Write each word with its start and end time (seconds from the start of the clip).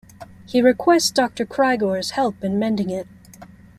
He 0.47 0.63
requests 0.63 1.11
Doctor 1.11 1.45
Crygor's 1.45 2.09
help 2.09 2.43
in 2.43 2.57
mending 2.57 2.89
it. 2.89 3.07